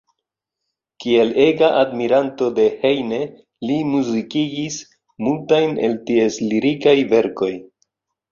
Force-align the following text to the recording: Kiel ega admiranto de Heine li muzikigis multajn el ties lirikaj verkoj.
Kiel 1.03 1.33
ega 1.43 1.67
admiranto 1.81 2.47
de 2.59 2.63
Heine 2.85 3.19
li 3.71 3.77
muzikigis 3.91 4.79
multajn 5.27 5.77
el 5.89 5.93
ties 6.11 6.41
lirikaj 6.53 6.97
verkoj. 7.13 7.53